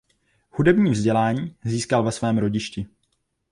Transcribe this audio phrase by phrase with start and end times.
[0.49, 2.87] Hudební vzdělání získal ve svém rodišti.